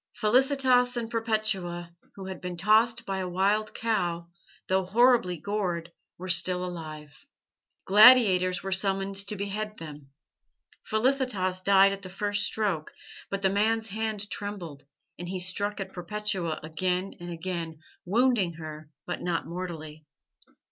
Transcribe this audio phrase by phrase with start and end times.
[0.15, 4.29] Felicitas and Perpetua, who had been tossed by a wild cow,
[4.67, 7.13] though horribly gored, were still alive.
[7.85, 10.09] Gladiators were summoned to behead them.
[10.81, 12.91] Felicitas died at the first stroke,
[13.29, 14.85] but the man's hand trembled,
[15.19, 20.07] and he struck at Perpetua again and again, wounding her, but not mortally.